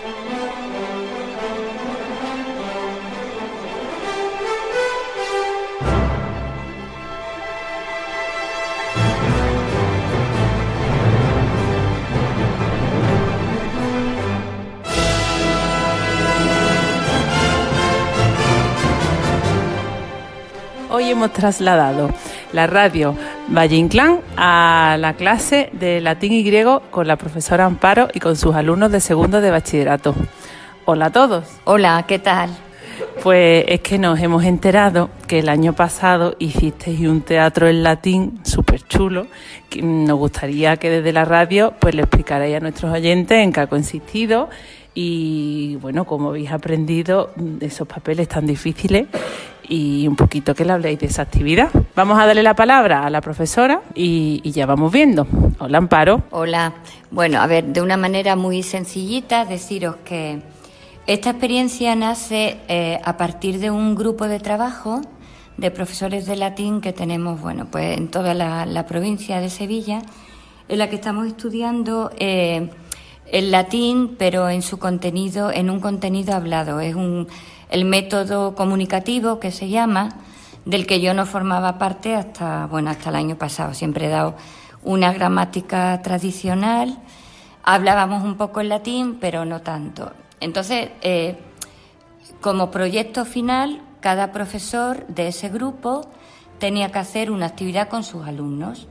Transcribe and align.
Hoy 0.00 0.06
hemos 21.10 21.32
trasladado 21.32 22.10
la 22.52 22.68
radio 22.68 23.16
Valle 23.50 23.76
Inclán 23.76 24.20
a 24.36 24.96
la 25.00 25.14
clase 25.14 25.70
de 25.72 26.02
latín 26.02 26.32
y 26.32 26.42
griego 26.42 26.82
con 26.90 27.08
la 27.08 27.16
profesora 27.16 27.64
Amparo 27.64 28.08
y 28.12 28.20
con 28.20 28.36
sus 28.36 28.54
alumnos 28.54 28.92
de 28.92 29.00
segundo 29.00 29.40
de 29.40 29.50
bachillerato. 29.50 30.14
Hola 30.84 31.06
a 31.06 31.12
todos. 31.12 31.46
Hola, 31.64 32.04
¿qué 32.06 32.18
tal? 32.18 32.50
Pues 33.22 33.64
es 33.66 33.80
que 33.80 33.98
nos 33.98 34.20
hemos 34.20 34.44
enterado 34.44 35.08
que 35.26 35.38
el 35.38 35.48
año 35.48 35.72
pasado 35.72 36.36
hicisteis 36.38 37.00
un 37.00 37.22
teatro 37.22 37.68
en 37.68 37.82
latín 37.82 38.38
súper 38.42 38.82
chulo. 38.82 39.28
Nos 39.82 40.18
gustaría 40.18 40.76
que 40.76 40.90
desde 40.90 41.12
la 41.12 41.24
radio 41.24 41.72
pues 41.78 41.94
le 41.94 42.02
explicarais 42.02 42.54
a 42.54 42.60
nuestros 42.60 42.92
oyentes 42.92 43.38
en 43.38 43.52
qué 43.52 43.60
ha 43.60 43.66
consistido 43.66 44.50
y 44.94 45.76
bueno, 45.76 46.04
como 46.04 46.30
habéis 46.30 46.50
aprendido 46.50 47.30
esos 47.60 47.88
papeles 47.88 48.28
tan 48.28 48.46
difíciles 48.46 49.06
y 49.68 50.08
un 50.08 50.16
poquito 50.16 50.54
que 50.54 50.64
le 50.64 50.72
habléis 50.72 50.98
de 50.98 51.06
esa 51.06 51.22
actividad. 51.22 51.70
Vamos 51.94 52.18
a 52.18 52.26
darle 52.26 52.42
la 52.42 52.54
palabra 52.54 53.04
a 53.04 53.10
la 53.10 53.20
profesora 53.20 53.82
y, 53.94 54.40
ya 54.50 54.66
vamos 54.66 54.92
viendo. 54.92 55.26
Hola, 55.58 55.78
Amparo. 55.78 56.22
Hola. 56.30 56.72
Bueno, 57.10 57.40
a 57.40 57.46
ver, 57.46 57.64
de 57.66 57.82
una 57.82 57.96
manera 57.96 58.36
muy 58.36 58.62
sencillita, 58.62 59.44
deciros 59.44 59.96
que 60.04 60.40
esta 61.06 61.30
experiencia 61.30 61.94
nace 61.94 62.58
eh, 62.68 63.00
a 63.04 63.16
partir 63.16 63.58
de 63.60 63.70
un 63.70 63.94
grupo 63.94 64.26
de 64.26 64.40
trabajo 64.40 65.02
de 65.56 65.70
profesores 65.70 66.26
de 66.26 66.36
latín 66.36 66.80
que 66.80 66.92
tenemos, 66.92 67.40
bueno, 67.40 67.66
pues 67.70 67.98
en 67.98 68.08
toda 68.08 68.32
la, 68.32 68.86
provincia 68.86 69.40
de 69.40 69.50
Sevilla, 69.50 70.02
en 70.68 70.78
la 70.78 70.88
que 70.88 70.96
estamos 70.96 71.26
estudiando 71.26 72.10
eh, 72.18 72.70
el 73.26 73.50
latín, 73.50 74.16
pero 74.18 74.48
en 74.48 74.62
su 74.62 74.78
contenido, 74.78 75.50
en 75.50 75.70
un 75.70 75.80
contenido 75.80 76.34
hablado. 76.34 76.80
Es 76.80 76.94
un 76.94 77.26
el 77.68 77.84
método 77.84 78.54
comunicativo 78.54 79.40
que 79.40 79.50
se 79.50 79.68
llama, 79.68 80.10
del 80.64 80.86
que 80.86 81.00
yo 81.00 81.14
no 81.14 81.26
formaba 81.26 81.78
parte 81.78 82.14
hasta, 82.14 82.66
bueno, 82.66 82.90
hasta 82.90 83.10
el 83.10 83.16
año 83.16 83.36
pasado. 83.36 83.74
Siempre 83.74 84.06
he 84.06 84.10
dado 84.10 84.36
una 84.82 85.12
gramática 85.12 86.00
tradicional, 86.02 86.98
hablábamos 87.62 88.22
un 88.22 88.36
poco 88.36 88.60
en 88.60 88.68
latín, 88.68 89.18
pero 89.20 89.44
no 89.44 89.60
tanto. 89.60 90.12
Entonces, 90.40 90.90
eh, 91.02 91.38
como 92.40 92.70
proyecto 92.70 93.24
final, 93.24 93.82
cada 94.00 94.32
profesor 94.32 95.06
de 95.08 95.28
ese 95.28 95.48
grupo 95.48 96.08
tenía 96.58 96.92
que 96.92 96.98
hacer 96.98 97.30
una 97.30 97.46
actividad 97.46 97.88
con 97.88 98.04
sus 98.04 98.26
alumnos. 98.26 98.86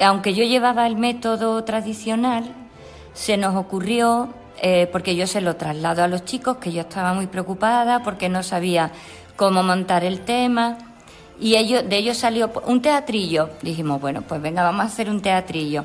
Aunque 0.00 0.34
yo 0.34 0.44
llevaba 0.44 0.86
el 0.86 0.96
método 0.96 1.64
tradicional, 1.64 2.54
se 3.14 3.36
nos 3.36 3.56
ocurrió 3.56 4.34
eh, 4.60 4.88
porque 4.90 5.16
yo 5.16 5.26
se 5.26 5.40
lo 5.40 5.56
traslado 5.56 6.02
a 6.02 6.08
los 6.08 6.24
chicos, 6.24 6.56
que 6.56 6.72
yo 6.72 6.82
estaba 6.82 7.12
muy 7.12 7.26
preocupada 7.26 8.02
porque 8.02 8.28
no 8.28 8.42
sabía 8.42 8.90
cómo 9.36 9.62
montar 9.62 10.04
el 10.04 10.20
tema. 10.20 10.78
Y 11.38 11.56
ellos, 11.56 11.86
de 11.86 11.96
ellos 11.98 12.16
salió 12.16 12.50
un 12.64 12.80
teatrillo. 12.80 13.50
Dijimos, 13.62 14.00
bueno, 14.00 14.22
pues 14.22 14.40
venga, 14.40 14.62
vamos 14.62 14.82
a 14.82 14.88
hacer 14.88 15.10
un 15.10 15.20
teatrillo. 15.20 15.84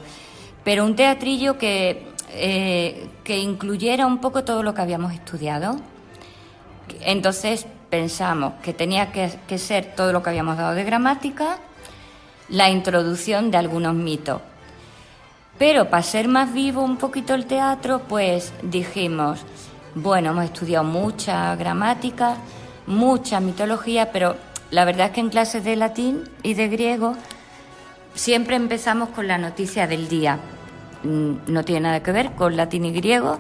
Pero 0.64 0.86
un 0.86 0.96
teatrillo 0.96 1.58
que, 1.58 2.08
eh, 2.30 3.08
que 3.24 3.38
incluyera 3.40 4.06
un 4.06 4.20
poco 4.20 4.44
todo 4.44 4.64
lo 4.64 4.74
que 4.74 4.82
habíamos 4.82 5.14
estudiado. 5.14 5.76
Entonces 7.02 7.66
pensamos 7.90 8.54
que 8.64 8.74
tenía 8.74 9.12
que, 9.12 9.32
que 9.48 9.58
ser 9.58 9.94
todo 9.96 10.14
lo 10.14 10.24
que 10.24 10.30
habíamos 10.30 10.58
dado 10.58 10.76
de 10.76 10.86
gramática, 10.86 11.58
la 12.48 12.70
introducción 12.70 13.52
de 13.52 13.58
algunos 13.58 13.94
mitos 13.94 14.42
pero 15.62 15.92
para 15.92 16.02
ser 16.02 16.28
más 16.28 16.52
vivo 16.52 16.82
un 16.82 16.98
poquito 16.98 17.36
el 17.36 17.46
teatro, 17.46 18.02
pues 18.08 18.52
dijimos, 18.64 19.42
bueno, 19.94 20.32
hemos 20.32 20.46
estudiado 20.46 20.84
mucha 20.84 21.56
gramática, 21.56 22.38
mucha 22.88 23.40
mitología, 23.40 24.12
pero 24.12 24.36
la 24.72 24.86
verdad 24.86 25.06
es 25.06 25.12
que 25.12 25.20
en 25.20 25.30
clases 25.30 25.64
de 25.64 25.76
latín 25.76 26.24
y 26.42 26.56
de 26.56 26.68
griego 26.68 27.14
siempre 28.16 28.56
empezamos 28.56 29.10
con 29.10 29.28
la 29.28 29.38
noticia 29.38 29.86
del 29.86 30.10
día. 30.10 30.40
Mm, 31.04 31.34
no 31.46 31.64
tiene 31.64 31.82
nada 31.82 32.02
que 32.02 32.12
ver 32.12 32.32
con 32.32 32.58
latín 32.58 32.86
y 32.86 32.92
griego, 32.92 33.38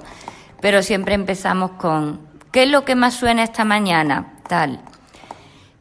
pero 0.61 0.83
siempre 0.83 1.15
empezamos 1.15 1.71
con 1.71 2.19
¿qué 2.51 2.65
es 2.65 2.69
lo 2.69 2.85
que 2.85 2.93
más 2.93 3.15
suena 3.15 3.41
esta 3.41 3.65
mañana? 3.65 4.33
Tal. 4.47 4.79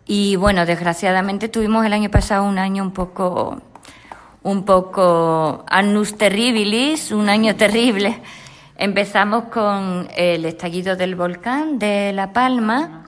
Y 0.07 0.37
bueno, 0.37 0.65
desgraciadamente 0.65 1.51
tuvimos 1.51 1.85
el 1.85 1.93
año 1.93 2.11
pasado 2.11 2.45
un 2.45 2.59
año 2.59 2.83
un 2.83 2.93
poco 2.93 3.61
un 4.43 4.65
poco 4.65 5.65
annus 5.69 6.17
terribilis, 6.17 7.13
un 7.13 7.29
año 7.29 7.57
terrible. 7.57 8.21
Empezamos 8.77 9.45
con 9.45 10.09
el 10.17 10.45
estallido 10.47 10.97
del 10.97 11.15
volcán 11.15 11.79
de 11.79 12.13
La 12.13 12.33
Palma 12.33 13.05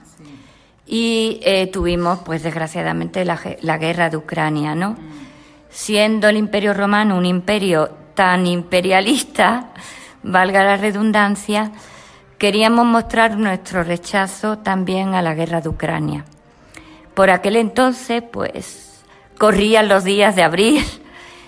y 0.85 1.39
eh, 1.43 1.67
tuvimos, 1.67 2.19
pues 2.19 2.43
desgraciadamente, 2.43 3.25
la, 3.25 3.39
la, 3.61 3.77
guerra 3.77 4.09
de 4.09 4.17
Ucrania, 4.17 4.75
¿no? 4.75 4.95
Siendo 5.69 6.29
el 6.29 6.37
Imperio 6.37 6.73
Romano 6.73 7.17
un 7.17 7.25
imperio 7.25 7.89
tan 8.13 8.45
imperialista, 8.45 9.71
valga 10.23 10.63
la 10.63 10.77
redundancia, 10.77 11.71
queríamos 12.37 12.85
mostrar 12.85 13.37
nuestro 13.37 13.83
rechazo 13.83 14.59
también 14.59 15.15
a 15.15 15.23
la 15.23 15.33
guerra 15.33 15.61
de 15.61 15.69
Ucrania. 15.69 16.25
Por 17.15 17.31
aquel 17.31 17.55
entonces, 17.55 18.21
pues, 18.21 19.03
corrían 19.39 19.87
los 19.87 20.03
días 20.03 20.35
de 20.35 20.43
abril 20.43 20.83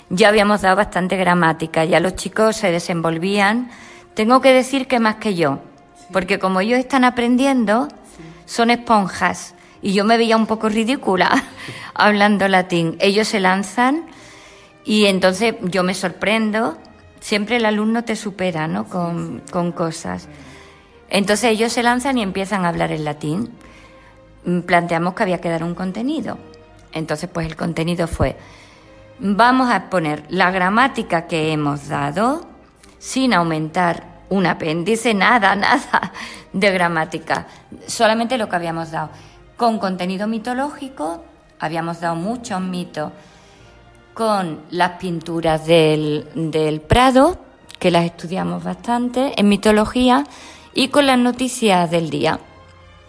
ya 0.09 0.29
habíamos 0.29 0.61
dado 0.61 0.75
bastante 0.75 1.17
gramática, 1.17 1.85
ya 1.85 1.99
los 1.99 2.15
chicos 2.15 2.57
se 2.57 2.71
desenvolvían. 2.71 3.71
Tengo 4.13 4.41
que 4.41 4.53
decir 4.53 4.87
que 4.87 4.99
más 4.99 5.15
que 5.15 5.35
yo, 5.35 5.59
porque 6.11 6.39
como 6.39 6.61
ellos 6.61 6.79
están 6.79 7.03
aprendiendo, 7.03 7.87
son 8.45 8.69
esponjas 8.69 9.55
y 9.81 9.93
yo 9.93 10.05
me 10.05 10.17
veía 10.17 10.37
un 10.37 10.45
poco 10.45 10.69
ridícula 10.69 11.43
hablando 11.93 12.47
latín. 12.47 12.97
Ellos 12.99 13.27
se 13.27 13.39
lanzan 13.39 14.05
y 14.83 15.05
entonces 15.05 15.55
yo 15.61 15.83
me 15.83 15.93
sorprendo. 15.93 16.77
Siempre 17.19 17.57
el 17.57 17.65
alumno 17.65 18.03
te 18.03 18.15
supera, 18.15 18.67
¿no? 18.67 18.87
Con, 18.87 19.41
con 19.51 19.71
cosas. 19.71 20.27
Entonces 21.09 21.51
ellos 21.51 21.73
se 21.73 21.81
lanzan 21.81 22.17
y 22.17 22.23
empiezan 22.23 22.65
a 22.65 22.69
hablar 22.69 22.91
en 22.91 23.03
latín. 23.03 23.51
Mm, 24.45 24.61
planteamos 24.61 25.15
que 25.15 25.23
había 25.23 25.41
que 25.41 25.49
dar 25.49 25.63
un 25.63 25.73
contenido. 25.75 26.37
Entonces, 26.91 27.29
pues 27.31 27.47
el 27.47 27.55
contenido 27.55 28.07
fue 28.07 28.37
Vamos 29.19 29.71
a 29.71 29.89
poner 29.89 30.23
la 30.29 30.51
gramática 30.51 31.25
que 31.25 31.53
hemos 31.53 31.87
dado 31.87 32.45
sin 32.99 33.33
aumentar 33.33 34.03
un 34.29 34.45
apéndice, 34.45 35.13
nada, 35.13 35.55
nada 35.55 36.11
de 36.51 36.71
gramática, 36.71 37.47
solamente 37.87 38.37
lo 38.37 38.49
que 38.49 38.55
habíamos 38.55 38.91
dado. 38.91 39.09
Con 39.55 39.79
contenido 39.79 40.27
mitológico, 40.27 41.23
habíamos 41.59 42.01
dado 42.01 42.15
muchos 42.15 42.59
mitos 42.59 43.11
con 44.13 44.61
las 44.71 44.91
pinturas 44.91 45.65
del, 45.65 46.27
del 46.35 46.81
Prado, 46.81 47.37
que 47.79 47.91
las 47.91 48.05
estudiamos 48.05 48.63
bastante 48.63 49.39
en 49.39 49.47
mitología, 49.47 50.25
y 50.73 50.89
con 50.89 51.05
las 51.05 51.17
noticias 51.17 51.89
del 51.89 52.09
día. 52.09 52.39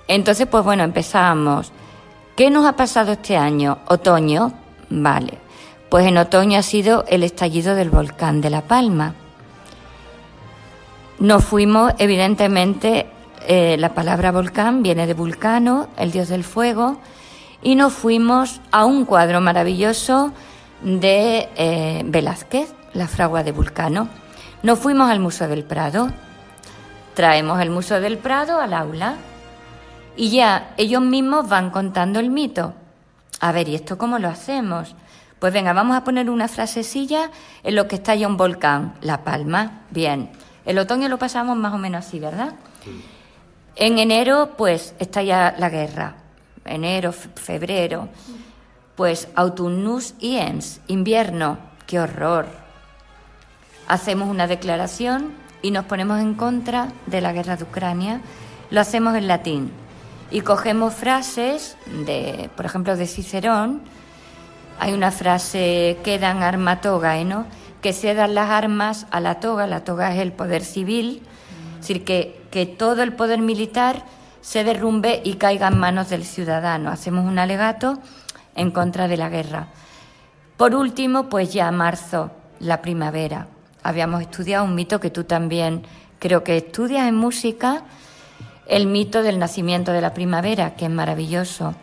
Entonces, 0.07 0.47
pues 0.47 0.63
bueno, 0.63 0.85
empezamos. 0.85 1.73
¿Qué 2.37 2.49
nos 2.49 2.65
ha 2.65 2.77
pasado 2.77 3.13
este 3.13 3.37
año? 3.37 3.79
Otoño, 3.89 4.53
vale. 4.89 5.46
Pues 5.97 6.09
en 6.09 6.19
otoño 6.19 6.59
ha 6.59 6.63
sido 6.63 7.07
el 7.09 7.23
estallido 7.23 7.75
del 7.75 7.89
volcán 7.89 8.43
de 8.43 8.51
La 8.51 8.61
Palma. 8.61 9.15
Nos 11.19 11.43
fuimos, 11.43 11.95
evidentemente, 11.97 13.07
eh, 13.49 13.79
la 13.79 13.95
palabra 13.95 14.31
volcán 14.31 14.83
viene 14.83 15.07
de 15.07 15.15
Vulcano, 15.15 15.89
el 15.97 16.13
dios 16.13 16.29
del 16.29 16.45
fuego, 16.45 16.99
y 17.63 17.77
nos 17.77 17.95
fuimos 17.95 18.61
a 18.73 18.85
un 18.85 19.07
cuadro 19.07 19.41
maravilloso 19.41 20.35
de 20.83 21.49
eh, 21.57 22.03
Velázquez, 22.05 22.75
la 22.93 23.09
fragua 23.09 23.43
de 23.43 23.53
Vulcano. 23.53 24.11
Nos 24.63 24.79
fuimos 24.79 25.11
al 25.11 25.21
Museo 25.21 25.49
del 25.49 25.65
Prado, 25.65 26.11
traemos 27.15 27.59
el 27.63 27.71
Museo 27.71 28.03
del 28.03 28.19
Prado 28.19 28.61
al 28.61 28.75
aula 28.75 29.15
y 30.15 30.29
ya 30.29 30.75
ellos 30.77 31.01
mismos 31.01 31.49
van 31.49 31.71
contando 31.71 32.21
el 32.21 32.29
mito. 32.29 32.75
A 33.41 33.51
ver, 33.51 33.67
¿y 33.71 33.75
esto 33.75 33.97
cómo 33.97 34.19
lo 34.19 34.29
hacemos? 34.29 34.95
Pues 35.39 35.53
venga, 35.53 35.73
vamos 35.73 35.97
a 35.97 36.05
poner 36.05 36.31
una 36.31 36.49
frasecilla 36.49 37.31
en 37.63 37.75
lo 37.75 37.89
que 37.89 37.97
está 37.97 38.15
ya 38.15 38.27
un 38.27 38.37
volcán, 38.37 38.95
La 39.01 39.23
Palma. 39.23 39.83
Bien. 39.91 40.31
El 40.65 40.79
otoño 40.79 41.09
lo 41.09 41.19
pasamos 41.19 41.57
más 41.57 41.73
o 41.75 41.79
menos 41.79 42.07
así, 42.07 42.19
¿verdad? 42.19 42.55
En 43.77 43.99
enero, 43.99 44.55
pues 44.57 44.95
está 44.99 45.23
ya 45.23 45.55
la 45.59 45.69
guerra. 45.69 46.17
Enero, 46.65 47.13
febrero. 47.13 48.09
Pues 48.97 49.29
autumnus 49.35 50.15
iens, 50.19 50.81
invierno. 50.87 51.59
¡Qué 51.87 52.01
horror! 52.01 52.47
Hacemos 53.87 54.29
una 54.29 54.47
declaración 54.47 55.35
y 55.63 55.71
nos 55.71 55.85
ponemos 55.85 56.21
en 56.21 56.35
contra 56.35 56.93
de 57.07 57.21
la 57.21 57.33
guerra 57.33 57.57
de 57.57 57.65
Ucrania, 57.65 58.21
lo 58.71 58.81
hacemos 58.81 59.15
en 59.15 59.29
latín 59.29 59.71
y 60.31 60.41
cogemos 60.41 60.95
frases 60.95 61.77
de, 62.05 62.51
por 62.57 62.67
ejemplo, 62.67 62.97
de 62.97 63.07
Cicerón. 63.07 63.83
Hay 64.79 64.93
una 64.93 65.11
frase 65.11 65.99
quedan 66.05 66.43
arma 66.43 66.81
toga, 66.81 67.23
¿no? 67.25 67.47
que 67.87 67.93
cedan 67.93 68.35
las 68.35 68.51
armas 68.51 69.07
a 69.13 69.21
la 69.21 69.39
toga, 69.39 69.69
la 69.69 69.85
toga 69.85 70.13
es 70.13 70.21
el 70.21 70.33
poder 70.33 70.65
civil, 70.65 71.23
es 71.75 71.81
decir, 71.83 72.05
que, 72.05 72.43
que 72.51 72.67
todo 72.67 73.05
el 73.05 73.13
poder 73.13 73.41
militar 73.41 74.05
se 74.41 74.65
derrumbe 74.65 75.21
y 75.25 75.35
caiga 75.35 75.69
en 75.69 75.79
manos 75.79 76.09
del 76.09 76.25
ciudadano. 76.25 76.91
Hacemos 76.91 77.25
un 77.25 77.39
alegato 77.39 77.99
en 78.57 78.73
contra 78.73 79.07
de 79.07 79.17
la 79.17 79.29
guerra. 79.29 79.69
Por 80.57 80.75
último, 80.75 81.29
pues 81.29 81.53
ya 81.53 81.71
marzo, 81.71 82.33
la 82.59 82.83
primavera. 82.83 83.47
Habíamos 83.85 84.23
estudiado 84.23 84.65
un 84.65 84.75
mito 84.75 84.99
que 84.99 85.11
tú 85.11 85.23
también 85.23 85.85
creo 86.19 86.43
que 86.43 86.57
estudias 86.57 87.07
en 87.07 87.15
música, 87.15 87.85
el 88.67 88.89
mito 88.89 89.23
del 89.23 89.39
nacimiento 89.39 89.93
de 89.93 90.01
la 90.01 90.13
primavera, 90.13 90.75
que 90.75 90.87
es 90.87 90.91
maravilloso, 90.91 91.77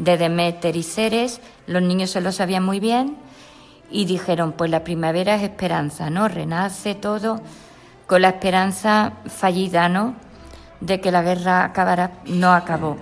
de 0.00 0.16
Demeter 0.16 0.76
y 0.76 0.82
Ceres. 0.82 1.40
Los 1.66 1.82
niños 1.82 2.10
se 2.10 2.20
lo 2.20 2.32
sabían 2.32 2.64
muy 2.64 2.80
bien 2.80 3.16
y 3.90 4.06
dijeron, 4.06 4.52
pues 4.52 4.70
la 4.70 4.82
primavera 4.82 5.36
es 5.36 5.42
esperanza, 5.42 6.10
¿no? 6.10 6.26
Renace 6.26 6.94
todo 6.94 7.40
con 8.06 8.22
la 8.22 8.30
esperanza 8.30 9.12
fallida, 9.26 9.88
¿no? 9.88 10.16
De 10.80 11.00
que 11.00 11.12
la 11.12 11.22
guerra 11.22 11.64
acabará, 11.64 12.12
no 12.24 12.52
acabó. 12.52 12.96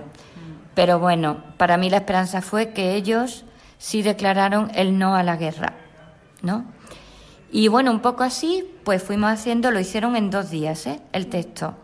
Pero 0.75 0.99
bueno, 0.99 1.37
para 1.57 1.77
mí 1.77 1.89
la 1.89 1.97
esperanza 1.97 2.41
fue 2.41 2.73
que 2.73 2.95
ellos 2.95 3.45
sí 3.77 4.01
declararon 4.01 4.69
el 4.75 4.97
no 4.97 5.15
a 5.15 5.23
la 5.23 5.37
guerra, 5.37 5.73
¿no? 6.41 6.65
Y 7.51 7.69
bueno, 7.69 7.91
un 7.91 8.01
poco 8.01 8.23
así, 8.23 8.69
pues 8.83 9.01
fuimos 9.01 9.31
haciendo, 9.31 9.71
lo 9.71 9.79
hicieron 9.79 10.15
en 10.15 10.29
dos 10.29 10.49
días, 10.51 10.85
¿eh? 10.85 10.99
El 11.13 11.27
texto. 11.27 11.75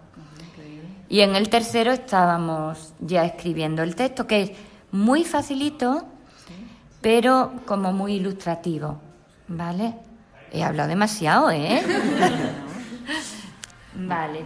Y 1.07 1.21
en 1.21 1.35
el 1.35 1.49
tercero 1.49 1.91
estábamos 1.91 2.93
ya 2.99 3.25
escribiendo 3.25 3.81
el 3.81 3.95
texto, 3.95 4.27
que 4.27 4.41
es 4.41 4.51
muy 4.95 5.25
facilito, 5.25 6.05
pero 7.01 7.51
como 7.65 7.91
muy 7.91 8.13
ilustrativo, 8.13 8.99
¿vale? 9.47 9.93
He 10.53 10.63
hablado 10.63 10.87
demasiado, 10.87 11.51
¿eh? 11.51 11.81
vale. 13.93 14.45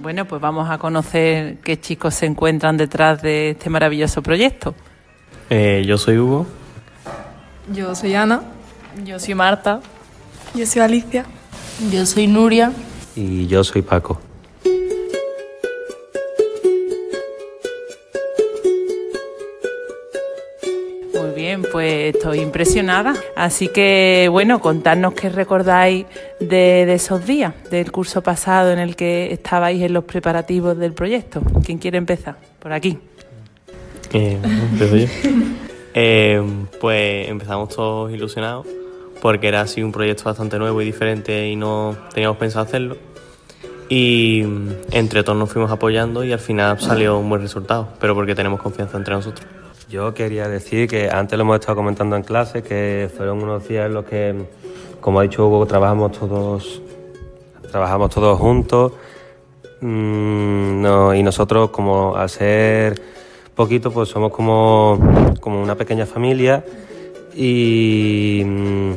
Bueno, 0.00 0.26
pues 0.26 0.40
vamos 0.40 0.70
a 0.70 0.78
conocer 0.78 1.58
qué 1.58 1.80
chicos 1.80 2.14
se 2.14 2.26
encuentran 2.26 2.76
detrás 2.76 3.20
de 3.20 3.50
este 3.50 3.68
maravilloso 3.68 4.22
proyecto. 4.22 4.74
Eh, 5.50 5.82
yo 5.84 5.98
soy 5.98 6.18
Hugo. 6.18 6.46
Yo 7.72 7.94
soy 7.94 8.14
Ana. 8.14 8.42
Yo 9.04 9.18
soy 9.18 9.34
Marta. 9.34 9.80
Yo 10.54 10.66
soy 10.66 10.82
Alicia. 10.82 11.24
Yo 11.90 12.06
soy 12.06 12.28
Nuria. 12.28 12.72
Y 13.16 13.48
yo 13.48 13.64
soy 13.64 13.82
Paco. 13.82 14.20
Pues 21.70 22.14
estoy 22.14 22.40
impresionada. 22.40 23.14
Así 23.36 23.68
que, 23.68 24.28
bueno, 24.30 24.60
contadnos 24.60 25.14
qué 25.14 25.28
recordáis 25.28 26.06
de, 26.40 26.92
esos 26.92 27.26
días, 27.26 27.54
del 27.70 27.90
curso 27.92 28.22
pasado 28.22 28.72
en 28.72 28.78
el 28.78 28.96
que 28.96 29.32
estabais 29.32 29.80
en 29.82 29.92
los 29.92 30.04
preparativos 30.04 30.76
del 30.78 30.92
proyecto. 30.92 31.40
¿Quién 31.64 31.78
quiere 31.78 31.98
empezar? 31.98 32.36
Por 32.58 32.72
aquí. 32.72 32.98
Eh, 34.12 34.38
eh, 35.94 36.42
pues 36.80 37.28
empezamos 37.28 37.68
todos 37.68 38.12
ilusionados 38.12 38.66
porque 39.20 39.48
era 39.48 39.60
así 39.60 39.82
un 39.82 39.92
proyecto 39.92 40.24
bastante 40.24 40.58
nuevo 40.58 40.80
y 40.82 40.84
diferente 40.84 41.48
y 41.48 41.56
no 41.56 41.96
teníamos 42.12 42.38
pensado 42.38 42.64
hacerlo. 42.64 42.96
Y 43.88 44.44
entre 44.92 45.24
todos 45.24 45.38
nos 45.38 45.50
fuimos 45.50 45.70
apoyando 45.70 46.24
y 46.24 46.32
al 46.32 46.38
final 46.38 46.78
salió 46.80 47.18
un 47.18 47.28
buen 47.28 47.42
resultado, 47.42 47.88
pero 47.98 48.14
porque 48.14 48.34
tenemos 48.34 48.60
confianza 48.60 48.96
entre 48.96 49.14
nosotros. 49.14 49.59
Yo 49.90 50.14
quería 50.14 50.48
decir 50.48 50.88
que 50.88 51.10
antes 51.10 51.36
lo 51.36 51.42
hemos 51.42 51.58
estado 51.58 51.74
comentando 51.74 52.14
en 52.14 52.22
clase, 52.22 52.62
que 52.62 53.10
fueron 53.16 53.42
unos 53.42 53.66
días 53.66 53.86
en 53.86 53.94
los 53.94 54.04
que, 54.04 54.36
como 55.00 55.18
ha 55.18 55.24
dicho 55.24 55.44
Hugo, 55.44 55.66
trabajamos 55.66 56.12
todos, 56.12 56.80
trabajamos 57.72 58.08
todos 58.10 58.38
juntos. 58.38 58.92
Mm, 59.80 60.86
y 61.16 61.22
nosotros 61.24 61.70
como 61.70 62.14
al 62.14 62.30
ser 62.30 63.02
poquito, 63.56 63.90
pues 63.90 64.08
somos 64.08 64.30
como, 64.30 64.96
como 65.40 65.60
una 65.60 65.74
pequeña 65.74 66.06
familia. 66.06 66.64
Y 67.34 68.44
mm, 68.46 68.92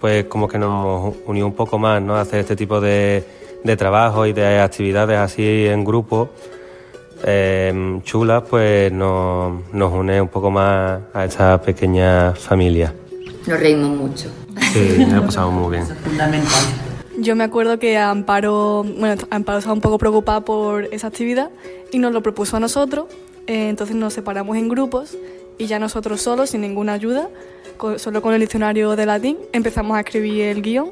pues 0.00 0.26
como 0.26 0.46
que 0.46 0.58
nos 0.58 1.16
unido 1.26 1.48
un 1.48 1.54
poco 1.54 1.80
más, 1.80 2.00
¿no? 2.00 2.14
Hacer 2.14 2.38
este 2.38 2.54
tipo 2.54 2.80
de, 2.80 3.24
de 3.64 3.76
trabajo 3.76 4.24
y 4.24 4.32
de 4.32 4.60
actividades 4.60 5.18
así 5.18 5.66
en 5.66 5.84
grupo 5.84 6.28
eh, 7.24 8.00
chulas, 8.04 8.42
pues 8.48 8.92
nos, 8.92 9.72
nos 9.72 9.92
une 9.92 10.20
un 10.20 10.28
poco 10.28 10.50
más 10.50 11.00
a 11.12 11.24
esta 11.24 11.60
pequeña 11.60 12.32
familia. 12.34 12.92
Nos 13.46 13.60
reímos 13.60 13.90
mucho. 13.90 14.28
Sí, 14.72 15.06
nos 15.08 15.24
pasamos 15.24 15.54
muy 15.54 15.76
bien. 15.76 15.86
fundamental. 15.86 16.62
Yo 17.20 17.34
me 17.34 17.44
acuerdo 17.44 17.78
que 17.78 17.98
Amparo, 17.98 18.84
bueno, 18.84 19.20
Amparo 19.30 19.58
estaba 19.58 19.74
un 19.74 19.80
poco 19.80 19.98
preocupada 19.98 20.42
por 20.42 20.84
esa 20.92 21.08
actividad 21.08 21.50
y 21.90 21.98
nos 21.98 22.12
lo 22.12 22.22
propuso 22.22 22.56
a 22.56 22.60
nosotros. 22.60 23.06
Eh, 23.46 23.68
entonces 23.68 23.96
nos 23.96 24.12
separamos 24.12 24.56
en 24.56 24.68
grupos 24.68 25.16
y 25.56 25.66
ya 25.66 25.78
nosotros 25.78 26.20
solos, 26.20 26.50
sin 26.50 26.60
ninguna 26.60 26.92
ayuda, 26.92 27.28
solo 27.96 28.22
con 28.22 28.34
el 28.34 28.40
diccionario 28.40 28.96
de 28.96 29.06
latín, 29.06 29.38
empezamos 29.52 29.96
a 29.96 30.00
escribir 30.00 30.44
el 30.44 30.62
guion 30.62 30.90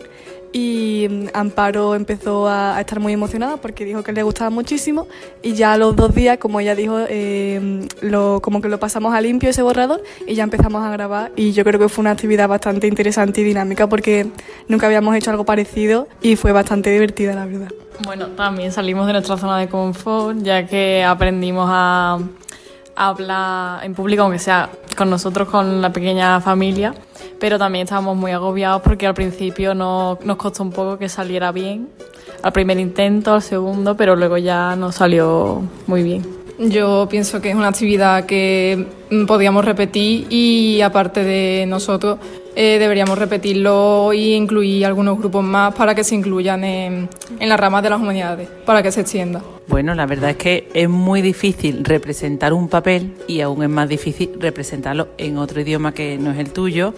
y 0.52 1.06
mm, 1.08 1.26
Amparo 1.34 1.94
empezó 1.94 2.48
a, 2.48 2.80
estar 2.80 2.98
muy 3.00 3.12
emocionada 3.12 3.58
porque 3.58 3.84
dijo 3.84 4.02
que 4.02 4.12
le 4.12 4.22
gustaba 4.22 4.48
muchísimo 4.48 5.06
y 5.42 5.52
ya 5.52 5.74
a 5.74 5.78
los 5.78 5.94
dos 5.96 6.14
días, 6.14 6.38
como 6.38 6.60
ella 6.60 6.74
dijo, 6.74 6.98
eh, 7.08 7.86
lo, 8.00 8.40
como 8.40 8.60
que 8.62 8.68
lo 8.68 8.78
pasamos 8.78 9.14
a 9.14 9.20
limpio 9.20 9.50
ese 9.50 9.62
borrador 9.62 10.02
y 10.26 10.34
ya 10.34 10.44
empezamos 10.44 10.82
a 10.82 10.90
grabar 10.90 11.32
y 11.36 11.52
yo 11.52 11.62
creo 11.64 11.78
que 11.78 11.88
fue 11.88 12.02
una 12.02 12.12
actividad 12.12 12.48
bastante 12.48 12.86
interesante 12.86 13.42
y 13.42 13.44
dinámica 13.44 13.86
porque 13.86 14.26
nunca 14.68 14.86
habíamos 14.86 15.14
hecho 15.14 15.30
algo 15.30 15.44
parecido 15.44 16.08
y 16.22 16.36
fue 16.36 16.52
bastante 16.52 16.90
divertida 16.90 17.34
la 17.34 17.44
verdad. 17.44 17.68
Bueno, 18.04 18.28
también 18.28 18.72
salimos 18.72 19.06
de 19.06 19.12
nuestra 19.12 19.36
zona 19.36 19.58
de 19.58 19.68
confort 19.68 20.38
ya 20.42 20.66
que 20.66 21.04
aprendimos 21.04 21.68
a 21.70 22.18
hablar 22.96 23.84
en 23.84 23.94
público, 23.94 24.22
aunque 24.22 24.38
sea 24.38 24.70
con 24.96 25.10
nosotros, 25.10 25.48
con 25.48 25.80
la 25.80 25.92
pequeña 25.92 26.40
familia 26.40 26.94
pero 27.38 27.58
también 27.58 27.84
estábamos 27.84 28.16
muy 28.16 28.32
agobiados 28.32 28.82
porque 28.82 29.06
al 29.06 29.14
principio 29.14 29.74
no, 29.74 30.18
nos 30.24 30.36
costó 30.36 30.62
un 30.62 30.70
poco 30.70 30.98
que 30.98 31.08
saliera 31.08 31.52
bien, 31.52 31.88
al 32.42 32.52
primer 32.52 32.78
intento, 32.78 33.34
al 33.34 33.42
segundo, 33.42 33.96
pero 33.96 34.16
luego 34.16 34.38
ya 34.38 34.76
nos 34.76 34.96
salió 34.96 35.62
muy 35.86 36.02
bien. 36.02 36.35
Yo 36.58 37.06
pienso 37.10 37.40
que 37.42 37.50
es 37.50 37.54
una 37.54 37.68
actividad 37.68 38.24
que 38.24 38.86
podíamos 39.26 39.64
repetir 39.64 40.26
y 40.30 40.80
aparte 40.80 41.22
de 41.22 41.66
nosotros 41.66 42.18
eh, 42.54 42.78
deberíamos 42.78 43.18
repetirlo 43.18 44.10
e 44.12 44.34
incluir 44.34 44.86
algunos 44.86 45.18
grupos 45.18 45.44
más 45.44 45.74
para 45.74 45.94
que 45.94 46.02
se 46.02 46.14
incluyan 46.14 46.64
en, 46.64 47.08
en 47.38 47.48
las 47.48 47.60
ramas 47.60 47.82
de 47.82 47.90
las 47.90 48.00
humanidades, 48.00 48.48
para 48.64 48.82
que 48.82 48.90
se 48.90 49.02
extienda. 49.02 49.42
Bueno, 49.68 49.94
la 49.94 50.06
verdad 50.06 50.30
es 50.30 50.36
que 50.36 50.68
es 50.72 50.88
muy 50.88 51.20
difícil 51.20 51.84
representar 51.84 52.54
un 52.54 52.68
papel 52.68 53.12
y 53.28 53.42
aún 53.42 53.62
es 53.62 53.68
más 53.68 53.88
difícil 53.88 54.30
representarlo 54.38 55.08
en 55.18 55.36
otro 55.36 55.60
idioma 55.60 55.92
que 55.92 56.16
no 56.16 56.30
es 56.30 56.38
el 56.38 56.52
tuyo 56.52 56.94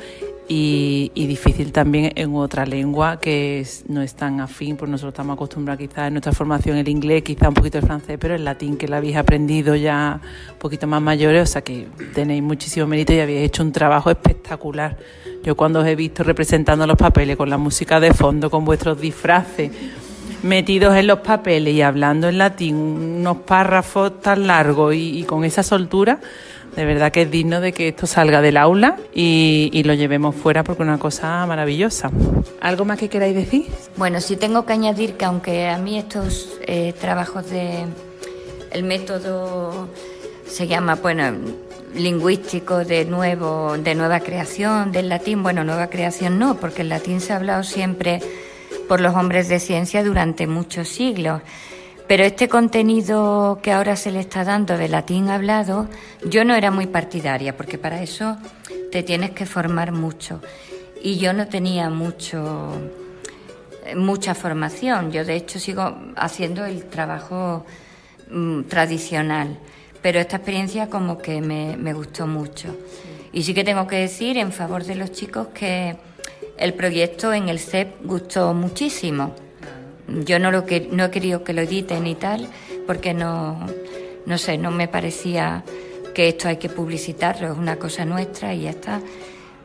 y, 0.50 1.26
difícil 1.26 1.72
también 1.72 2.12
en 2.14 2.34
otra 2.34 2.64
lengua 2.64 3.20
que 3.20 3.66
no 3.86 4.00
es 4.00 4.14
tan 4.14 4.40
afín, 4.40 4.76
pues 4.76 4.90
nosotros 4.90 5.12
estamos 5.12 5.34
acostumbrados 5.34 5.78
quizás 5.78 6.08
en 6.08 6.14
nuestra 6.14 6.32
formación 6.32 6.78
el 6.78 6.88
inglés, 6.88 7.22
quizás 7.22 7.48
un 7.48 7.54
poquito 7.54 7.76
el 7.76 7.84
francés, 7.84 8.16
pero 8.18 8.34
el 8.34 8.44
latín 8.44 8.78
que 8.78 8.88
lo 8.88 8.96
habéis 8.96 9.16
aprendido 9.16 9.76
ya 9.76 10.20
un 10.52 10.58
poquito 10.58 10.86
más 10.86 11.02
mayores, 11.02 11.42
o 11.42 11.52
sea 11.52 11.62
que 11.62 11.86
tenéis 12.14 12.42
muchísimo 12.42 12.86
mérito 12.86 13.12
y 13.12 13.20
habéis 13.20 13.46
hecho 13.46 13.62
un 13.62 13.72
trabajo 13.72 14.10
espectacular. 14.10 14.96
Yo 15.44 15.54
cuando 15.54 15.80
os 15.80 15.86
he 15.86 15.94
visto 15.94 16.24
representando 16.24 16.86
los 16.86 16.96
papeles 16.96 17.36
con 17.36 17.50
la 17.50 17.58
música 17.58 18.00
de 18.00 18.14
fondo, 18.14 18.50
con 18.50 18.64
vuestros 18.64 18.98
disfraces, 18.98 19.70
metidos 20.42 20.96
en 20.96 21.08
los 21.08 21.18
papeles 21.18 21.74
y 21.74 21.82
hablando 21.82 22.26
en 22.26 22.38
latín, 22.38 22.76
unos 22.76 23.38
párrafos 23.38 24.20
tan 24.22 24.46
largos 24.46 24.94
y 24.94 25.22
con 25.24 25.44
esa 25.44 25.62
soltura, 25.62 26.20
de 26.76 26.84
verdad 26.84 27.10
que 27.12 27.22
es 27.22 27.30
digno 27.30 27.60
de 27.60 27.72
que 27.72 27.88
esto 27.88 28.06
salga 28.06 28.40
del 28.40 28.56
aula 28.56 28.96
y, 29.14 29.82
lo 29.84 29.94
llevemos 29.94 30.34
fuera 30.34 30.64
porque 30.64 30.82
es 30.82 30.88
una 30.88 30.98
cosa 30.98 31.46
maravillosa. 31.46 32.10
¿Algo 32.60 32.84
más 32.84 32.98
que 32.98 33.08
queráis 33.08 33.34
decir? 33.34 33.66
Bueno, 33.96 34.20
sí 34.20 34.36
tengo 34.36 34.66
que 34.66 34.74
añadir 34.74 35.14
que 35.14 35.24
aunque 35.24 35.68
a 35.68 35.78
mí 35.78 35.98
estos 35.98 36.58
eh, 36.66 36.92
trabajos 37.00 37.48
de 37.50 37.86
el 38.70 38.84
método 38.84 39.88
se 40.46 40.66
llama, 40.66 40.96
bueno, 40.96 41.32
lingüístico 41.94 42.84
de 42.84 43.04
nuevo, 43.04 43.76
de 43.78 43.94
nueva 43.94 44.20
creación 44.20 44.92
del 44.92 45.08
latín, 45.08 45.42
bueno, 45.42 45.64
nueva 45.64 45.88
creación 45.88 46.38
no, 46.38 46.56
porque 46.56 46.82
el 46.82 46.90
latín 46.90 47.20
se 47.20 47.32
ha 47.32 47.36
hablado 47.36 47.62
siempre 47.62 48.20
por 48.88 49.00
los 49.00 49.14
hombres 49.14 49.48
de 49.48 49.60
ciencia 49.60 50.02
durante 50.04 50.46
muchos 50.46 50.88
siglos. 50.88 51.42
Pero 52.08 52.24
este 52.24 52.48
contenido 52.48 53.60
que 53.62 53.70
ahora 53.70 53.94
se 53.94 54.10
le 54.10 54.20
está 54.20 54.42
dando 54.42 54.78
de 54.78 54.88
latín 54.88 55.28
hablado, 55.28 55.88
yo 56.24 56.42
no 56.44 56.54
era 56.54 56.70
muy 56.70 56.86
partidaria, 56.86 57.54
porque 57.54 57.76
para 57.76 58.02
eso 58.02 58.38
te 58.90 59.02
tienes 59.02 59.32
que 59.32 59.44
formar 59.44 59.92
mucho. 59.92 60.40
Y 61.02 61.18
yo 61.18 61.34
no 61.34 61.48
tenía 61.48 61.90
mucho 61.90 62.72
mucha 63.94 64.34
formación. 64.34 65.12
Yo, 65.12 65.24
de 65.24 65.36
hecho, 65.36 65.58
sigo 65.58 65.96
haciendo 66.16 66.64
el 66.64 66.84
trabajo 66.84 67.64
mm, 68.30 68.62
tradicional, 68.62 69.58
pero 70.02 70.18
esta 70.18 70.36
experiencia 70.36 70.88
como 70.88 71.18
que 71.18 71.40
me, 71.40 71.76
me 71.76 71.92
gustó 71.92 72.26
mucho. 72.26 72.74
Y 73.32 73.42
sí 73.42 73.54
que 73.54 73.64
tengo 73.64 73.86
que 73.86 73.96
decir 73.96 74.36
en 74.38 74.52
favor 74.52 74.84
de 74.84 74.94
los 74.94 75.12
chicos 75.12 75.48
que 75.48 75.96
el 76.56 76.74
proyecto 76.74 77.32
en 77.32 77.48
el 77.48 77.58
CEP 77.58 78.04
gustó 78.04 78.54
muchísimo. 78.54 79.34
Yo 80.08 80.38
no, 80.38 80.50
lo 80.50 80.64
que, 80.64 80.88
no 80.90 81.04
he 81.04 81.10
querido 81.10 81.44
que 81.44 81.52
lo 81.52 81.62
editen 81.62 82.06
y 82.06 82.14
tal, 82.14 82.48
porque 82.86 83.12
no, 83.12 83.58
no 84.26 84.38
sé, 84.38 84.56
no 84.56 84.70
me 84.70 84.88
parecía 84.88 85.64
que 86.14 86.28
esto 86.28 86.48
hay 86.48 86.56
que 86.56 86.68
publicitarlo, 86.68 87.52
es 87.52 87.58
una 87.58 87.76
cosa 87.76 88.04
nuestra 88.04 88.54
y 88.54 88.62
ya 88.62 88.70
está. 88.70 89.00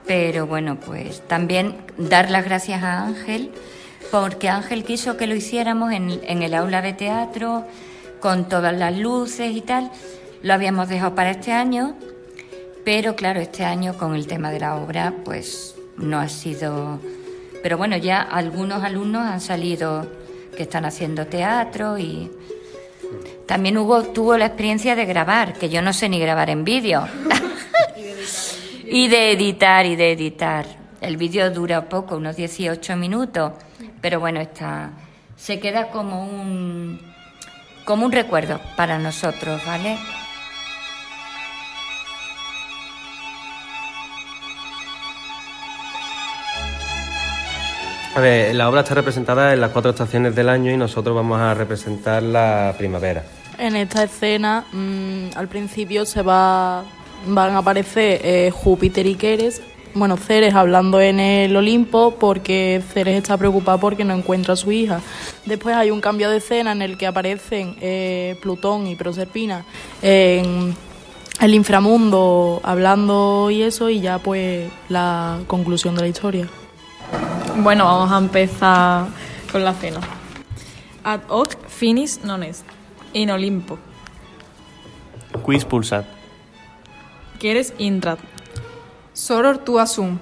Pero 0.06 0.46
bueno, 0.46 0.78
pues 0.80 1.26
también 1.28 1.78
dar 1.98 2.30
las 2.30 2.44
gracias 2.44 2.84
a 2.84 3.06
Ángel, 3.06 3.52
porque 4.12 4.50
Ángel 4.50 4.84
quiso 4.84 5.16
que 5.16 5.28
lo 5.28 5.36
hiciéramos 5.36 5.94
en, 5.94 6.20
en 6.24 6.44
el 6.44 6.54
aula 6.54 6.82
de 6.82 6.94
teatro, 6.94 7.66
con 8.20 8.48
todas 8.48 8.74
las 8.74 8.98
luces 8.98 9.56
y 9.56 9.62
tal. 9.62 9.92
Lo 10.42 10.54
habíamos 10.54 10.90
dejado 10.90 11.16
para 11.16 11.32
este 11.32 11.52
año, 11.52 11.96
pero 12.86 13.16
claro, 13.16 13.40
este 13.40 13.64
año 13.64 13.98
con 13.98 14.16
el 14.16 14.28
tema 14.28 14.52
de 14.52 14.60
la 14.60 14.76
obra, 14.76 15.14
pues 15.24 15.76
no 15.98 16.20
ha 16.20 16.30
sido... 16.30 17.00
Pero 17.62 17.78
bueno, 17.78 17.96
ya 17.96 18.22
algunos 18.22 18.84
alumnos 18.84 19.24
han 19.24 19.40
salido 19.40 20.06
que 20.56 20.64
están 20.64 20.86
haciendo 20.86 21.28
teatro 21.28 21.98
y 21.98 22.32
también 23.46 23.78
hubo, 23.78 24.04
tuvo 24.04 24.38
la 24.38 24.48
experiencia 24.48 24.96
de 24.96 25.06
grabar, 25.06 25.54
que 25.54 25.70
yo 25.70 25.82
no 25.82 25.94
sé 25.94 26.10
ni 26.10 26.20
grabar 26.20 26.50
en 26.50 26.64
vídeo. 26.64 27.08
y 28.86 29.08
de 29.08 29.32
editar 29.32 29.86
y 29.86 29.96
de 29.96 30.12
editar. 30.12 30.66
El 31.02 31.18
vídeo 31.18 31.50
dura 31.52 31.90
poco, 31.90 32.16
unos 32.16 32.36
18 32.36 32.96
minutos, 32.96 33.52
pero 34.02 34.20
bueno, 34.20 34.40
está 34.40 34.92
se 35.44 35.60
queda 35.60 35.90
como 35.90 36.24
un 36.24 37.02
como 37.84 38.06
un 38.06 38.14
recuerdo 38.14 38.62
para 38.78 38.98
nosotros, 38.98 39.62
¿vale? 39.66 39.98
A 48.16 48.20
ver, 48.20 48.54
la 48.54 48.70
obra 48.70 48.82
está 48.82 48.94
representada 48.94 49.54
en 49.54 49.62
las 49.62 49.72
cuatro 49.72 49.90
estaciones 49.90 50.36
del 50.36 50.48
año 50.48 50.72
y 50.72 50.78
nosotros 50.78 51.16
vamos 51.16 51.40
a 51.40 51.56
representar 51.56 52.22
la 52.22 52.76
primavera. 52.78 53.24
En 53.58 53.76
esta 53.76 54.04
escena, 54.04 54.66
mm, 54.72 55.36
al 55.36 55.48
principio 55.48 56.06
se 56.06 56.22
va, 56.22 56.84
van 57.26 57.56
a 57.56 57.58
aparecer 57.58 58.22
eh, 58.24 58.52
Júpiter 58.52 59.08
y 59.08 59.16
Ceres. 59.16 59.64
Bueno, 59.96 60.18
Ceres 60.18 60.54
hablando 60.54 61.02
en 61.02 61.20
el 61.20 61.56
Olimpo 61.56 62.16
porque 62.20 62.84
Ceres 62.94 63.18
está 63.18 63.36
preocupada 63.36 63.80
porque 63.80 64.04
no 64.04 64.14
encuentra 64.14 64.54
a 64.54 64.58
su 64.58 64.72
hija. 64.72 65.02
Después 65.46 65.76
hay 65.76 65.90
un 65.90 66.00
cambio 66.00 66.30
de 66.30 66.38
escena 66.38 66.72
en 66.72 66.84
el 66.84 67.00
que 67.00 67.08
aparecen 67.08 67.78
eh, 67.82 68.36
Plutón 68.42 68.86
y 68.86 68.96
Proserpina 68.96 69.66
en 70.04 70.76
el 71.40 71.54
inframundo 71.56 72.62
hablando 72.64 73.50
y 73.50 73.64
eso 73.64 73.90
y 73.90 74.02
ya 74.02 74.20
pues 74.20 74.70
la 74.90 75.40
conclusión 75.48 75.96
de 75.96 76.02
la 76.02 76.08
historia. 76.08 76.48
Bueno, 77.58 77.86
vamos 77.86 78.12
a 78.12 78.18
empezar 78.18 79.08
con 79.52 79.64
la 79.64 79.74
cena. 79.74 80.00
Ad 81.04 81.22
hoc 81.28 81.56
finis 81.68 82.20
non 82.24 82.44
est, 82.44 82.66
in 83.14 83.30
Olimpo. 83.30 83.78
Quiz 85.44 85.66
pulsat. 85.66 86.06
Quieres 87.40 87.74
intrat. 87.78 88.20
Soror 89.14 89.58
tua 89.58 89.86
sum. 89.86 90.20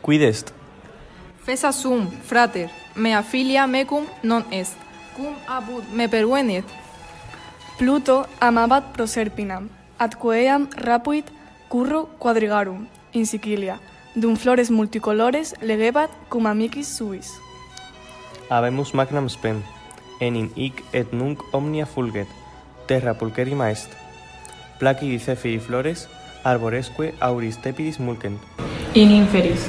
Quid 0.00 0.22
est? 0.22 0.52
Fesa 1.44 1.72
sum, 1.72 2.10
frater, 2.10 2.70
mea 2.94 3.22
filia 3.22 3.66
mecum 3.66 4.06
non 4.22 4.44
est. 4.50 4.76
Cum 5.16 5.34
abut 5.46 5.84
me 5.92 6.08
pervenet. 6.08 6.64
Pluto 7.78 8.26
amabat 8.40 8.92
Proserpinam, 8.92 9.68
ad 9.98 10.14
queam 10.14 10.68
rapuit 10.76 11.26
curro 11.68 12.06
quadrigarum, 12.18 12.86
in 13.12 13.26
Sicilia, 13.26 13.80
dum 14.14 14.36
flores 14.36 14.70
multicolores 14.70 15.54
legebat 15.60 16.10
cum 16.28 16.46
amicis 16.46 16.96
suis. 16.96 17.30
Habemus 18.48 18.94
magnam 18.94 19.28
spem, 19.28 19.62
enim 20.20 20.50
hic 20.54 20.84
et 20.92 21.12
nunc 21.12 21.42
omnia 21.52 21.86
fulget, 21.86 22.28
terra 22.86 23.14
pulcherima 23.14 23.70
est. 23.70 23.90
Placidi 24.78 25.18
cefiri 25.18 25.58
flores, 25.58 26.08
arboresque 26.44 27.14
auris 27.20 27.58
tepidis 27.58 27.98
mulcent. 27.98 28.38
In 28.94 29.10
inferis. 29.10 29.66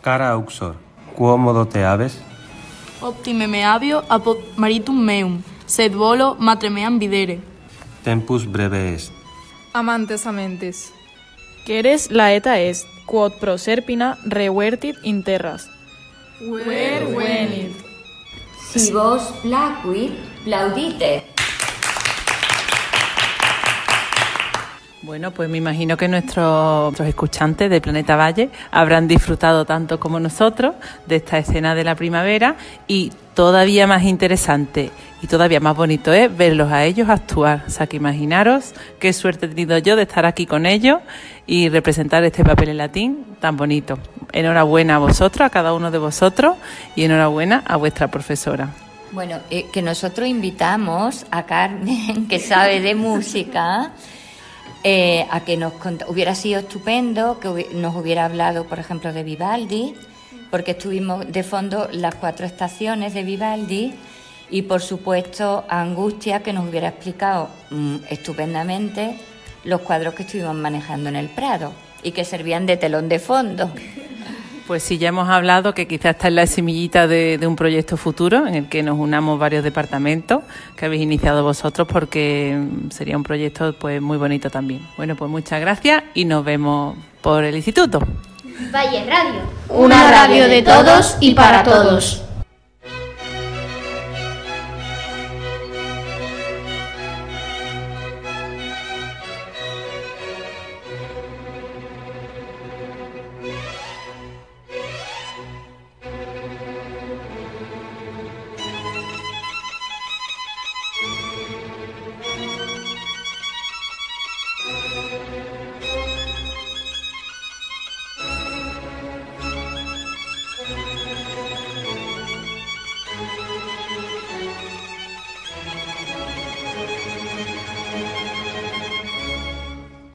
Cara 0.00 0.32
auxor, 0.32 0.76
quo 1.16 1.36
modo 1.36 1.66
te 1.66 1.84
aves? 1.84 2.18
Optime 3.00 3.46
me 3.46 3.64
avio 3.64 4.02
apud 4.08 4.38
maritum 4.56 5.04
meum, 5.04 5.42
sed 5.66 5.92
volo 5.94 6.34
matre 6.38 6.70
meam 6.70 6.98
videre. 6.98 7.40
Tempus 8.02 8.46
breve 8.46 8.94
est. 8.94 9.12
Amantes 9.74 10.26
amentes. 10.26 10.97
Quieres 11.68 12.10
la 12.10 12.32
eta 12.32 12.54
est, 12.58 12.86
quod 13.04 13.34
proserpina 13.36 14.16
revertit 14.24 14.96
in 15.02 15.18
terras. 15.22 15.68
Where 16.40 17.04
venit? 17.12 17.76
Si 18.70 18.90
vos 18.90 19.20
placuit, 19.42 20.14
plaudite. 20.44 21.26
Bueno, 25.02 25.30
pues 25.32 25.50
me 25.50 25.58
imagino 25.58 25.98
que 25.98 26.08
nuestros, 26.08 26.84
nuestros 26.84 27.06
escuchantes 27.06 27.68
de 27.68 27.82
Planeta 27.82 28.16
Valle 28.16 28.48
habrán 28.70 29.06
disfrutado 29.06 29.66
tanto 29.66 30.00
como 30.00 30.18
nosotros 30.18 30.74
de 31.04 31.16
esta 31.16 31.36
escena 31.36 31.74
de 31.74 31.84
la 31.84 31.96
primavera 31.96 32.56
y 32.86 33.12
todavía 33.34 33.86
más 33.86 34.04
interesante 34.04 34.90
y 35.20 35.26
todavía 35.26 35.60
más 35.60 35.76
bonito 35.76 36.12
es 36.12 36.34
verlos 36.34 36.70
a 36.70 36.84
ellos 36.84 37.08
actuar. 37.08 37.64
O 37.66 37.70
sea, 37.70 37.86
que 37.86 37.96
imaginaros 37.96 38.74
qué 38.98 39.12
suerte 39.12 39.46
he 39.46 39.48
tenido 39.48 39.76
yo 39.78 39.96
de 39.96 40.02
estar 40.02 40.26
aquí 40.26 40.46
con 40.46 40.66
ellos 40.66 41.00
y 41.46 41.68
representar 41.68 42.22
este 42.24 42.44
papel 42.44 42.68
en 42.70 42.78
latín 42.78 43.24
tan 43.40 43.56
bonito. 43.56 43.98
Enhorabuena 44.32 44.96
a 44.96 44.98
vosotros, 44.98 45.46
a 45.46 45.50
cada 45.50 45.72
uno 45.72 45.90
de 45.90 45.98
vosotros 45.98 46.56
y 46.94 47.04
enhorabuena 47.04 47.62
a 47.66 47.76
vuestra 47.76 48.08
profesora. 48.08 48.68
Bueno, 49.10 49.38
eh, 49.50 49.66
que 49.72 49.82
nosotros 49.82 50.28
invitamos 50.28 51.26
a 51.30 51.46
Carmen, 51.46 52.26
que 52.28 52.38
sabe 52.38 52.80
de 52.80 52.94
música, 52.94 53.92
eh, 54.84 55.26
a 55.30 55.40
que 55.40 55.56
nos 55.56 55.72
hubiera 56.06 56.36
sido 56.36 56.60
estupendo 56.60 57.40
que 57.40 57.68
nos 57.74 57.96
hubiera 57.96 58.26
hablado, 58.26 58.64
por 58.64 58.78
ejemplo, 58.78 59.12
de 59.12 59.24
Vivaldi, 59.24 59.94
porque 60.50 60.72
estuvimos 60.72 61.30
de 61.30 61.42
fondo 61.42 61.88
las 61.90 62.14
cuatro 62.14 62.46
estaciones 62.46 63.12
de 63.12 63.24
Vivaldi 63.24 63.94
y, 64.50 64.62
por 64.62 64.80
supuesto, 64.80 65.64
a 65.68 65.80
Angustia, 65.80 66.42
que 66.42 66.52
nos 66.52 66.68
hubiera 66.68 66.88
explicado 66.88 67.48
mm, 67.70 67.96
estupendamente 68.10 69.18
los 69.64 69.80
cuadros 69.82 70.14
que 70.14 70.22
estuvimos 70.22 70.54
manejando 70.54 71.08
en 71.08 71.16
el 71.16 71.28
Prado 71.28 71.72
y 72.02 72.12
que 72.12 72.24
servían 72.24 72.66
de 72.66 72.76
telón 72.76 73.08
de 73.08 73.18
fondo. 73.18 73.70
Pues 74.68 74.82
sí, 74.82 74.98
ya 74.98 75.08
hemos 75.08 75.30
hablado 75.30 75.72
que 75.72 75.88
quizás 75.88 76.16
está 76.16 76.28
en 76.28 76.34
la 76.34 76.46
semillita 76.46 77.06
de, 77.06 77.38
de 77.38 77.46
un 77.46 77.56
proyecto 77.56 77.96
futuro 77.96 78.46
en 78.46 78.54
el 78.54 78.68
que 78.68 78.82
nos 78.82 78.98
unamos 78.98 79.38
varios 79.38 79.64
departamentos 79.64 80.42
que 80.76 80.84
habéis 80.84 81.00
iniciado 81.00 81.42
vosotros 81.42 81.88
porque 81.90 82.54
mm, 82.54 82.90
sería 82.90 83.16
un 83.16 83.22
proyecto 83.22 83.72
pues 83.72 84.02
muy 84.02 84.18
bonito 84.18 84.50
también. 84.50 84.86
Bueno, 84.98 85.16
pues 85.16 85.30
muchas 85.30 85.62
gracias 85.62 86.04
y 86.12 86.26
nos 86.26 86.44
vemos 86.44 86.98
por 87.22 87.44
el 87.44 87.56
instituto. 87.56 88.00
Valle 88.70 89.06
Radio. 89.06 89.40
Una 89.70 90.10
radio 90.10 90.46
de 90.48 90.60
todos 90.60 91.16
y 91.18 91.32
para 91.32 91.62
todos. 91.62 92.27